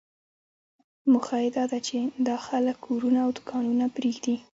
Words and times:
موخه 1.11 1.37
یې 1.43 1.49
داده 1.57 1.79
چې 1.87 1.97
دا 2.27 2.37
خلک 2.47 2.75
کورونه 2.87 3.19
او 3.25 3.29
دوکانونه 3.37 3.85
پرېږدي. 3.95 4.35